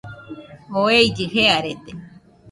[0.77, 1.91] Oo ellɨ jearede